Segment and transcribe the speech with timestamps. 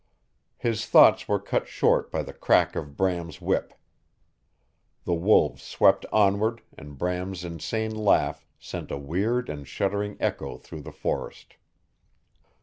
[0.57, 3.71] His thoughts were cut short by the crack of Bram's whip.
[5.03, 10.81] The wolves swept onward and Bram's insane laugh sent a weird and shuddering echo through
[10.81, 11.55] the forest.